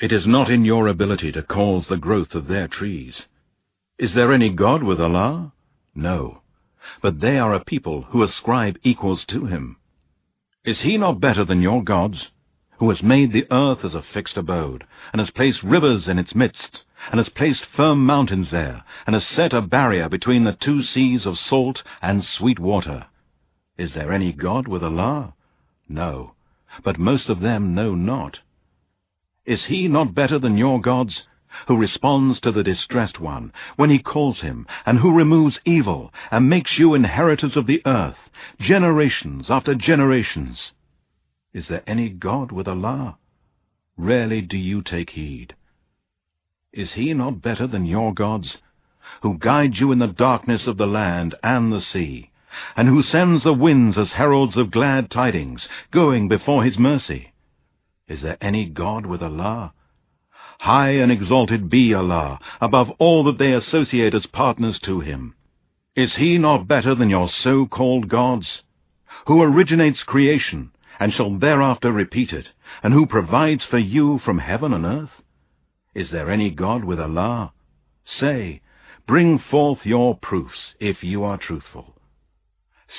It 0.00 0.12
is 0.12 0.26
not 0.26 0.50
in 0.50 0.64
your 0.64 0.88
ability 0.88 1.32
to 1.32 1.42
cause 1.42 1.86
the 1.86 1.98
growth 1.98 2.34
of 2.34 2.46
their 2.46 2.68
trees. 2.68 3.22
Is 3.98 4.14
there 4.14 4.32
any 4.32 4.48
God 4.48 4.82
with 4.82 5.00
Allah? 5.00 5.52
No. 5.94 6.40
But 7.02 7.20
they 7.20 7.38
are 7.38 7.54
a 7.54 7.64
people 7.64 8.02
who 8.08 8.22
ascribe 8.22 8.78
equals 8.82 9.24
to 9.28 9.44
him. 9.44 9.76
Is 10.64 10.80
he 10.80 10.96
not 10.96 11.20
better 11.20 11.44
than 11.44 11.60
your 11.60 11.84
gods, 11.84 12.28
who 12.80 12.88
has 12.88 13.02
made 13.02 13.30
the 13.30 13.46
earth 13.50 13.84
as 13.84 13.94
a 13.94 14.00
fixed 14.00 14.38
abode, 14.38 14.84
and 15.12 15.20
has 15.20 15.28
placed 15.30 15.62
rivers 15.62 16.08
in 16.08 16.18
its 16.18 16.34
midst, 16.34 16.82
and 17.10 17.18
has 17.18 17.28
placed 17.28 17.66
firm 17.76 18.06
mountains 18.06 18.50
there, 18.50 18.82
and 19.06 19.12
has 19.12 19.26
set 19.26 19.52
a 19.52 19.60
barrier 19.60 20.08
between 20.08 20.44
the 20.44 20.56
two 20.58 20.82
seas 20.82 21.26
of 21.26 21.38
salt 21.38 21.82
and 22.00 22.24
sweet 22.24 22.58
water? 22.58 23.04
Is 23.76 23.92
there 23.92 24.10
any 24.10 24.32
God 24.32 24.66
with 24.66 24.82
Allah? 24.82 25.34
No, 25.90 26.32
but 26.82 26.98
most 26.98 27.28
of 27.28 27.40
them 27.40 27.74
know 27.74 27.94
not. 27.94 28.38
Is 29.44 29.66
he 29.66 29.86
not 29.86 30.14
better 30.14 30.38
than 30.38 30.56
your 30.56 30.80
gods, 30.80 31.24
who 31.68 31.76
responds 31.76 32.40
to 32.40 32.50
the 32.50 32.64
distressed 32.64 33.20
one 33.20 33.52
when 33.76 33.90
he 33.90 33.98
calls 33.98 34.40
him, 34.40 34.66
and 34.86 35.00
who 35.00 35.12
removes 35.12 35.60
evil, 35.66 36.14
and 36.30 36.48
makes 36.48 36.78
you 36.78 36.94
inheritors 36.94 37.58
of 37.58 37.66
the 37.66 37.82
earth, 37.84 38.30
generations 38.58 39.50
after 39.50 39.74
generations? 39.74 40.72
Is 41.52 41.66
there 41.68 41.82
any 41.86 42.08
God 42.08 42.52
with 42.52 42.68
Allah? 42.68 43.18
Rarely 43.96 44.40
do 44.40 44.56
you 44.56 44.82
take 44.82 45.10
heed. 45.10 45.54
Is 46.72 46.92
he 46.92 47.12
not 47.12 47.42
better 47.42 47.66
than 47.66 47.86
your 47.86 48.14
gods, 48.14 48.58
who 49.22 49.36
guide 49.36 49.76
you 49.76 49.90
in 49.90 49.98
the 49.98 50.06
darkness 50.06 50.68
of 50.68 50.76
the 50.76 50.86
land 50.86 51.34
and 51.42 51.72
the 51.72 51.80
sea, 51.80 52.30
and 52.76 52.88
who 52.88 53.02
sends 53.02 53.42
the 53.42 53.52
winds 53.52 53.98
as 53.98 54.12
heralds 54.12 54.56
of 54.56 54.70
glad 54.70 55.10
tidings, 55.10 55.66
going 55.90 56.28
before 56.28 56.62
his 56.62 56.78
mercy? 56.78 57.32
Is 58.06 58.22
there 58.22 58.38
any 58.40 58.66
God 58.66 59.04
with 59.04 59.22
Allah? 59.22 59.72
High 60.60 60.90
and 60.90 61.10
exalted 61.10 61.68
be 61.68 61.92
Allah 61.92 62.38
above 62.60 62.90
all 62.98 63.24
that 63.24 63.38
they 63.38 63.52
associate 63.52 64.14
as 64.14 64.26
partners 64.26 64.78
to 64.84 65.00
him. 65.00 65.34
Is 65.96 66.14
he 66.14 66.38
not 66.38 66.68
better 66.68 66.94
than 66.94 67.10
your 67.10 67.28
so-called 67.28 68.08
gods? 68.08 68.62
Who 69.26 69.42
originates 69.42 70.04
creation, 70.04 70.70
and 71.00 71.14
shall 71.14 71.38
thereafter 71.38 71.90
repeat 71.90 72.30
it, 72.30 72.46
and 72.82 72.92
who 72.92 73.06
provides 73.06 73.64
for 73.64 73.78
you 73.78 74.20
from 74.22 74.38
heaven 74.38 74.74
and 74.74 74.84
earth? 74.84 75.22
Is 75.94 76.10
there 76.12 76.30
any 76.30 76.50
God 76.50 76.84
with 76.84 77.00
Allah? 77.00 77.52
Say, 78.04 78.60
bring 79.06 79.38
forth 79.38 79.78
your 79.84 80.14
proofs, 80.16 80.74
if 80.78 81.02
you 81.02 81.24
are 81.24 81.38
truthful. 81.38 81.96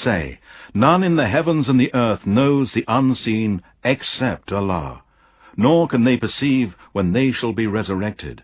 Say, 0.03 0.39
none 0.73 1.03
in 1.03 1.15
the 1.15 1.27
heavens 1.27 1.69
and 1.69 1.79
the 1.79 1.93
earth 1.93 2.25
knows 2.25 2.71
the 2.73 2.85
unseen 2.87 3.61
except 3.83 4.51
Allah, 4.51 5.03
nor 5.55 5.87
can 5.87 6.03
they 6.03 6.17
perceive 6.17 6.73
when 6.93 7.13
they 7.13 7.31
shall 7.31 7.53
be 7.53 7.67
resurrected. 7.67 8.43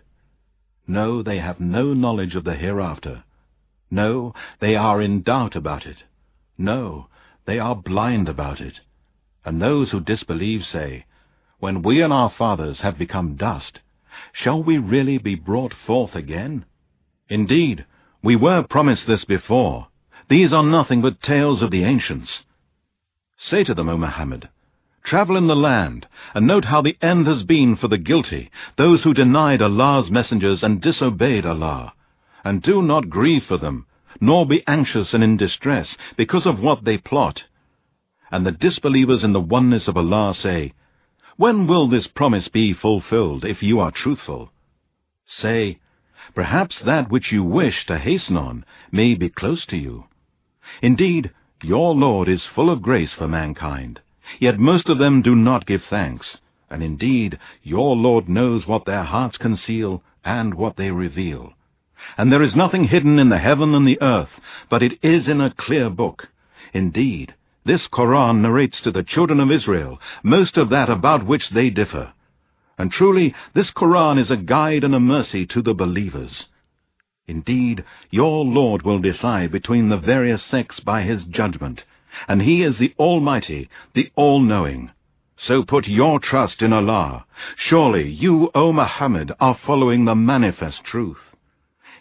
No, 0.86 1.22
they 1.22 1.38
have 1.38 1.58
no 1.58 1.94
knowledge 1.94 2.34
of 2.34 2.44
the 2.44 2.54
hereafter. 2.54 3.24
No, 3.90 4.34
they 4.60 4.76
are 4.76 5.02
in 5.02 5.22
doubt 5.22 5.56
about 5.56 5.84
it. 5.84 5.96
No, 6.56 7.08
they 7.46 7.58
are 7.58 7.74
blind 7.74 8.28
about 8.28 8.60
it. 8.60 8.74
And 9.48 9.62
those 9.62 9.90
who 9.90 10.00
disbelieve 10.00 10.66
say, 10.66 11.06
When 11.58 11.80
we 11.80 12.02
and 12.02 12.12
our 12.12 12.28
fathers 12.28 12.80
have 12.80 12.98
become 12.98 13.34
dust, 13.34 13.78
shall 14.34 14.62
we 14.62 14.76
really 14.76 15.16
be 15.16 15.36
brought 15.36 15.72
forth 15.72 16.14
again? 16.14 16.66
Indeed, 17.30 17.86
we 18.22 18.36
were 18.36 18.62
promised 18.62 19.06
this 19.06 19.24
before, 19.24 19.88
these 20.28 20.52
are 20.52 20.62
nothing 20.62 21.00
but 21.00 21.22
tales 21.22 21.62
of 21.62 21.70
the 21.70 21.82
ancients. 21.82 22.40
Say 23.38 23.64
to 23.64 23.72
them, 23.72 23.88
O 23.88 23.96
Muhammad, 23.96 24.50
Travel 25.02 25.38
in 25.38 25.46
the 25.46 25.56
land, 25.56 26.06
and 26.34 26.46
note 26.46 26.66
how 26.66 26.82
the 26.82 26.98
end 27.00 27.26
has 27.26 27.42
been 27.42 27.74
for 27.74 27.88
the 27.88 27.96
guilty, 27.96 28.50
those 28.76 29.02
who 29.02 29.14
denied 29.14 29.62
Allah's 29.62 30.10
messengers 30.10 30.62
and 30.62 30.82
disobeyed 30.82 31.46
Allah. 31.46 31.94
And 32.44 32.60
do 32.60 32.82
not 32.82 33.08
grieve 33.08 33.44
for 33.44 33.56
them, 33.56 33.86
nor 34.20 34.44
be 34.44 34.62
anxious 34.66 35.14
and 35.14 35.24
in 35.24 35.38
distress 35.38 35.96
because 36.18 36.44
of 36.44 36.60
what 36.60 36.84
they 36.84 36.98
plot. 36.98 37.44
And 38.30 38.44
the 38.44 38.52
disbelievers 38.52 39.24
in 39.24 39.32
the 39.32 39.40
oneness 39.40 39.88
of 39.88 39.96
Allah 39.96 40.34
say, 40.34 40.74
When 41.36 41.66
will 41.66 41.88
this 41.88 42.06
promise 42.06 42.48
be 42.48 42.74
fulfilled, 42.74 43.44
if 43.44 43.62
you 43.62 43.80
are 43.80 43.90
truthful? 43.90 44.52
Say, 45.26 45.78
Perhaps 46.34 46.80
that 46.80 47.10
which 47.10 47.32
you 47.32 47.42
wish 47.42 47.86
to 47.86 47.98
hasten 47.98 48.36
on 48.36 48.64
may 48.92 49.14
be 49.14 49.28
close 49.28 49.64
to 49.66 49.76
you. 49.76 50.04
Indeed, 50.82 51.30
your 51.62 51.94
Lord 51.94 52.28
is 52.28 52.44
full 52.44 52.70
of 52.70 52.82
grace 52.82 53.12
for 53.12 53.26
mankind. 53.26 54.00
Yet 54.38 54.58
most 54.58 54.88
of 54.88 54.98
them 54.98 55.22
do 55.22 55.34
not 55.34 55.66
give 55.66 55.82
thanks, 55.84 56.36
and 56.70 56.82
indeed 56.82 57.38
your 57.62 57.96
Lord 57.96 58.28
knows 58.28 58.66
what 58.66 58.84
their 58.84 59.04
hearts 59.04 59.38
conceal 59.38 60.02
and 60.24 60.54
what 60.54 60.76
they 60.76 60.90
reveal. 60.90 61.54
And 62.16 62.30
there 62.30 62.42
is 62.42 62.54
nothing 62.54 62.84
hidden 62.84 63.18
in 63.18 63.30
the 63.30 63.38
heaven 63.38 63.74
and 63.74 63.88
the 63.88 64.00
earth, 64.02 64.40
but 64.68 64.82
it 64.82 64.98
is 65.02 65.26
in 65.26 65.40
a 65.40 65.54
clear 65.56 65.88
book. 65.88 66.28
Indeed, 66.74 67.34
this 67.64 67.86
Koran 67.86 68.42
narrates 68.42 68.80
to 68.82 68.90
the 68.90 69.02
children 69.02 69.40
of 69.40 69.50
Israel 69.50 69.98
most 70.22 70.56
of 70.56 70.70
that 70.70 70.88
about 70.88 71.26
which 71.26 71.50
they 71.50 71.70
differ. 71.70 72.12
And 72.78 72.90
truly, 72.92 73.34
this 73.54 73.70
Koran 73.70 74.18
is 74.18 74.30
a 74.30 74.36
guide 74.36 74.84
and 74.84 74.94
a 74.94 75.00
mercy 75.00 75.44
to 75.46 75.62
the 75.62 75.74
believers. 75.74 76.46
Indeed, 77.26 77.84
your 78.10 78.44
Lord 78.44 78.82
will 78.82 79.00
decide 79.00 79.52
between 79.52 79.88
the 79.88 79.98
various 79.98 80.42
sects 80.42 80.80
by 80.80 81.02
his 81.02 81.24
judgment, 81.24 81.84
and 82.26 82.40
he 82.40 82.62
is 82.62 82.78
the 82.78 82.94
Almighty, 82.98 83.68
the 83.94 84.10
All-Knowing. 84.14 84.90
So 85.36 85.62
put 85.62 85.86
your 85.86 86.20
trust 86.20 86.62
in 86.62 86.72
Allah. 86.72 87.26
Surely 87.56 88.08
you, 88.08 88.50
O 88.54 88.72
Muhammad, 88.72 89.32
are 89.40 89.58
following 89.66 90.04
the 90.04 90.14
manifest 90.14 90.82
truth. 90.84 91.18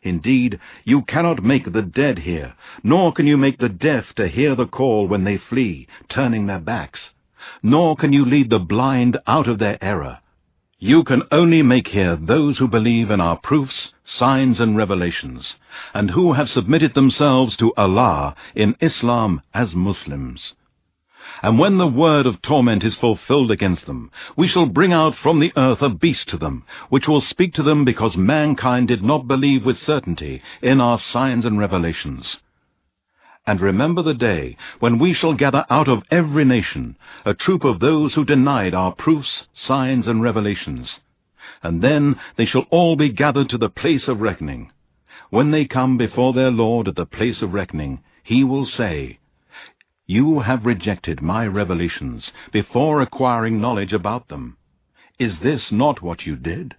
Indeed, 0.08 0.60
you 0.86 1.02
cannot 1.02 1.44
make 1.44 1.72
the 1.72 1.82
dead 1.82 2.20
hear, 2.20 2.54
nor 2.84 3.12
can 3.12 3.28
you 3.28 3.38
make 3.38 3.58
the 3.60 3.70
deaf 3.70 4.14
to 4.16 4.28
hear 4.28 4.56
the 4.56 4.66
call 4.66 5.08
when 5.08 5.24
they 5.24 5.38
flee, 5.38 5.88
turning 6.10 6.48
their 6.48 6.60
backs. 6.60 7.00
Nor 7.62 7.96
can 7.96 8.14
you 8.14 8.26
lead 8.26 8.50
the 8.50 8.60
blind 8.60 9.18
out 9.28 9.48
of 9.48 9.60
their 9.60 9.78
error. 9.84 10.20
You 10.80 11.04
can 11.04 11.24
only 11.32 11.64
make 11.64 11.88
hear 11.88 12.16
those 12.16 12.60
who 12.60 12.68
believe 12.68 13.10
in 13.10 13.20
our 13.20 13.38
proofs, 13.38 13.94
signs, 14.06 14.60
and 14.60 14.78
revelations, 14.78 15.56
and 15.94 16.12
who 16.12 16.34
have 16.34 16.50
submitted 16.50 16.94
themselves 16.94 17.58
to 17.58 17.74
Allah 17.76 18.36
in 18.54 18.76
Islam 18.80 19.42
as 19.54 19.74
Muslims. 19.74 20.54
And 21.41 21.60
when 21.60 21.77
the 21.77 21.88
word 21.88 22.25
of 22.25 22.41
torment 22.41 22.84
is 22.84 22.96
fulfilled 22.96 23.51
against 23.51 23.86
them, 23.86 24.12
we 24.36 24.48
shall 24.48 24.65
bring 24.65 24.93
out 24.93 25.15
from 25.15 25.39
the 25.39 25.53
earth 25.55 25.81
a 25.81 25.89
beast 25.89 26.29
to 26.29 26.38
them, 26.38 26.63
which 26.89 27.07
will 27.07 27.22
speak 27.22 27.53
to 27.55 27.63
them 27.63 27.86
because 27.86 28.17
mankind 28.17 28.88
did 28.88 29.03
not 29.03 29.27
believe 29.27 29.65
with 29.65 29.77
certainty 29.77 30.41
in 30.62 30.81
our 30.81 31.00
signs 31.00 31.46
and 31.46 31.60
revelations. 31.60 32.38
And 33.46 33.62
remember 33.62 34.01
the 34.01 34.13
day 34.13 34.57
when 34.79 35.00
we 35.00 35.13
shall 35.13 35.34
gather 35.34 35.65
out 35.69 35.88
of 35.88 36.03
every 36.12 36.43
nation 36.43 36.98
a 37.24 37.34
troop 37.34 37.63
of 37.63 37.79
those 37.79 38.13
who 38.13 38.25
denied 38.25 38.74
our 38.74 38.91
proofs, 38.91 39.48
signs, 39.53 40.05
and 40.05 40.22
revelations. 40.22 41.00
And 41.63 41.81
then 41.81 42.19
they 42.36 42.46
shall 42.46 42.65
all 42.69 42.96
be 42.96 43.10
gathered 43.10 43.50
to 43.50 43.57
the 43.57 43.69
place 43.69 44.07
of 44.07 44.19
reckoning. 44.22 44.72
When 45.29 45.51
they 45.51 45.65
come 45.65 45.98
before 45.98 46.34
their 46.34 46.51
Lord 46.51 46.88
at 46.88 46.96
the 46.96 47.05
place 47.05 47.41
of 47.41 47.53
reckoning, 47.53 48.01
he 48.24 48.43
will 48.43 48.65
say, 48.65 49.19
You 50.08 50.40
have 50.40 50.66
rejected 50.66 51.22
my 51.22 51.46
revelations 51.46 52.32
before 52.52 53.02
acquiring 53.02 53.60
knowledge 53.60 53.94
about 53.94 54.30
them. 54.30 54.58
Is 55.20 55.40
this 55.40 55.72
not 55.72 56.02
what 56.02 56.26
you 56.26 56.36
did? 56.36 56.76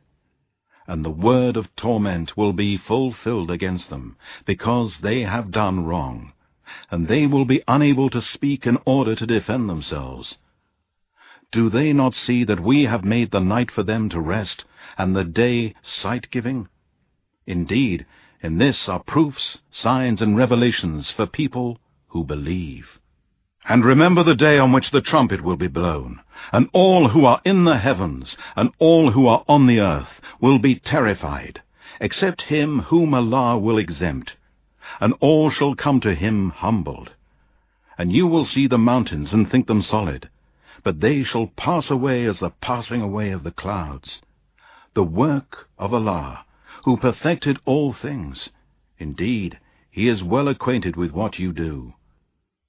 And 0.87 1.04
the 1.04 1.11
word 1.11 1.56
of 1.56 1.75
torment 1.76 2.37
will 2.37 2.54
be 2.54 2.78
fulfilled 2.78 3.50
against 3.50 3.90
them, 3.90 4.16
because 4.47 4.99
they 5.02 5.23
have 5.23 5.50
done 5.50 5.85
wrong 5.85 6.32
and 6.90 7.08
they 7.08 7.26
will 7.26 7.44
be 7.44 7.62
unable 7.66 8.11
to 8.11 8.23
speak 8.23 8.66
in 8.66 8.78
order 8.85 9.14
to 9.14 9.26
defend 9.26 9.68
themselves. 9.68 10.37
Do 11.52 11.70
they 11.70 11.92
not 11.92 12.14
see 12.14 12.44
that 12.44 12.61
we 12.61 12.85
have 12.85 13.04
made 13.04 13.30
the 13.30 13.40
night 13.40 13.70
for 13.70 13.82
them 13.82 14.08
to 14.11 14.20
rest, 14.20 14.64
and 14.97 15.14
the 15.14 15.25
day 15.25 15.75
sight-giving? 15.82 16.68
Indeed, 17.47 18.06
in 18.42 18.58
this 18.58 18.88
are 18.88 19.02
proofs, 19.02 19.58
signs, 19.70 20.20
and 20.20 20.37
revelations 20.37 21.11
for 21.11 21.26
people 21.26 21.78
who 22.08 22.25
believe. 22.25 22.87
And 23.68 23.84
remember 23.84 24.25
the 24.25 24.34
day 24.34 24.56
on 24.56 24.72
which 24.72 24.92
the 24.92 25.02
trumpet 25.02 25.42
will 25.42 25.56
be 25.56 25.68
blown, 25.68 26.20
and 26.52 26.70
all 26.72 27.10
who 27.10 27.26
are 27.26 27.42
in 27.44 27.64
the 27.64 27.76
heavens, 27.76 28.34
and 28.56 28.70
all 28.78 29.10
who 29.10 29.26
are 29.26 29.44
on 29.46 29.66
the 29.66 29.78
earth, 29.78 30.22
will 30.40 30.58
be 30.58 30.76
terrified, 30.76 31.60
except 32.00 32.42
him 32.42 32.80
whom 32.80 33.12
Allah 33.12 33.58
will 33.58 33.76
exempt, 33.76 34.32
and 35.00 35.12
all 35.20 35.50
shall 35.50 35.75
come 35.75 36.00
to 36.00 36.14
him 36.14 36.48
humbled. 36.48 37.10
And 37.98 38.10
you 38.10 38.26
will 38.26 38.46
see 38.46 38.66
the 38.66 38.78
mountains 38.78 39.34
and 39.34 39.50
think 39.50 39.66
them 39.66 39.82
solid, 39.82 40.30
but 40.82 41.00
they 41.00 41.22
shall 41.22 41.48
pass 41.48 41.90
away 41.90 42.25
as 42.25 42.38
the 42.38 42.50
passing 42.62 43.02
away 43.02 43.32
of 43.32 43.44
the 43.44 43.50
clouds. 43.50 44.20
The 44.94 45.04
work 45.04 45.68
of 45.78 45.92
Allah, 45.92 46.46
who 46.84 46.96
perfected 46.96 47.58
all 47.66 47.92
things. 47.92 48.48
Indeed, 48.98 49.58
he 49.90 50.08
is 50.08 50.22
well 50.22 50.48
acquainted 50.48 50.96
with 50.96 51.10
what 51.10 51.38
you 51.38 51.52
do. 51.52 51.92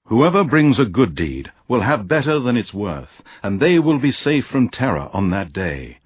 Whoever 0.09 0.43
brings 0.43 0.79
a 0.79 0.85
good 0.85 1.13
deed 1.13 1.51
will 1.67 1.81
have 1.81 2.07
better 2.07 2.39
than 2.39 2.57
its 2.57 2.73
worth, 2.73 3.21
and 3.43 3.59
they 3.59 3.77
will 3.77 3.99
be 3.99 4.11
safe 4.11 4.47
from 4.47 4.67
terror 4.67 5.07
on 5.13 5.29
that 5.29 5.53
day. 5.53 5.99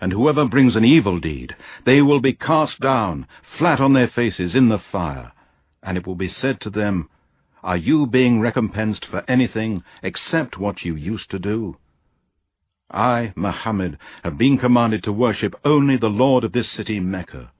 And 0.00 0.12
whoever 0.12 0.44
brings 0.44 0.74
an 0.74 0.84
evil 0.84 1.20
deed, 1.20 1.54
they 1.84 2.02
will 2.02 2.18
be 2.18 2.32
cast 2.32 2.80
down, 2.80 3.28
flat 3.56 3.78
on 3.78 3.92
their 3.92 4.08
faces, 4.08 4.56
in 4.56 4.70
the 4.70 4.80
fire. 4.80 5.30
And 5.84 5.96
it 5.96 6.04
will 6.04 6.16
be 6.16 6.26
said 6.26 6.60
to 6.62 6.70
them, 6.70 7.08
Are 7.62 7.76
you 7.76 8.08
being 8.08 8.40
recompensed 8.40 9.06
for 9.06 9.22
anything 9.28 9.84
except 10.02 10.58
what 10.58 10.84
you 10.84 10.96
used 10.96 11.30
to 11.30 11.38
do? 11.38 11.76
I, 12.90 13.32
Muhammad, 13.36 13.98
have 14.24 14.36
been 14.36 14.58
commanded 14.58 15.04
to 15.04 15.12
worship 15.12 15.54
only 15.64 15.96
the 15.96 16.10
Lord 16.10 16.42
of 16.42 16.50
this 16.50 16.72
city, 16.72 16.98
Mecca. 16.98 17.52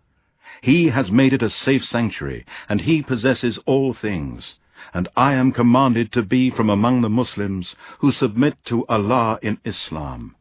He 0.61 0.89
has 0.89 1.13
made 1.13 1.33
it 1.33 1.43
a 1.45 1.51
safe 1.51 1.85
sanctuary, 1.85 2.45
and 2.69 2.81
he 2.81 3.01
possesses 3.01 3.61
all 3.65 3.95
things 3.95 4.57
and 4.93 5.09
I 5.17 5.35
am 5.35 5.53
commanded 5.53 6.12
to 6.12 6.23
be 6.23 6.50
from 6.50 6.69
among 6.69 7.00
the 7.00 7.09
Muslims 7.09 7.75
who 8.00 8.12
submit 8.12 8.57
to 8.67 8.87
Allah 8.87 9.38
in 9.41 9.59
Islam, 9.64 10.37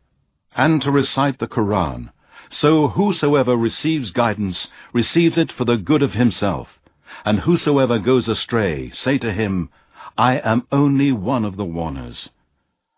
and 0.56 0.82
to 0.82 0.92
recite 0.92 1.40
the 1.40 1.48
Quran. 1.48 2.12
So 2.52 2.90
whosoever 2.90 3.56
receives 3.56 4.12
guidance 4.12 4.68
receives 4.92 5.38
it 5.38 5.52
for 5.52 5.66
the 5.66 5.78
good 5.78 6.04
of 6.04 6.14
himself, 6.14 6.80
and 7.26 7.40
whosoever 7.40 8.00
goes 8.00 8.28
astray, 8.28 8.92
say 8.92 9.18
to 9.20 9.32
him, 9.32 9.70
I 10.18 10.38
am 10.38 10.68
only 10.72 11.12
one 11.12 11.46
of 11.46 11.56
the 11.56 11.66
warners. 11.66 12.30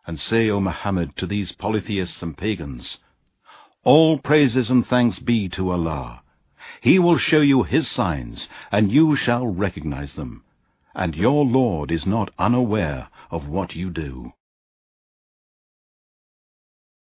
And 0.08 0.20
say, 0.20 0.50
O 0.50 0.60
Muhammad, 0.60 1.16
to 1.18 1.26
these 1.26 1.52
polytheists 1.54 2.22
and 2.22 2.38
pagans, 2.38 2.98
All 3.84 4.18
praises 4.18 4.70
and 4.70 4.86
thanks 4.86 5.20
be 5.20 5.48
to 5.50 5.72
Allah. 5.72 6.22
He 6.82 7.00
will 7.00 7.18
show 7.18 7.42
you 7.42 7.64
His 7.64 7.88
signs, 7.88 8.48
and 8.72 8.92
you 8.92 9.16
shall 9.16 9.48
recognize 9.48 10.14
them 10.16 10.45
and 10.96 11.14
your 11.16 11.46
Lord 11.46 11.92
is 11.92 12.06
not 12.06 12.32
unaware 12.40 13.10
of 13.30 13.48
what 13.48 13.76
you 13.76 13.90
do. 13.90 14.32